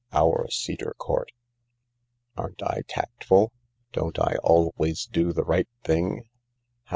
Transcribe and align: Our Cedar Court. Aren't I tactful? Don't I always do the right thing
Our 0.11 0.49
Cedar 0.49 0.95
Court. 0.97 1.31
Aren't 2.35 2.63
I 2.63 2.81
tactful? 2.87 3.53
Don't 3.93 4.17
I 4.17 4.37
always 4.43 5.05
do 5.05 5.31
the 5.31 5.43
right 5.43 5.67
thing 5.83 6.25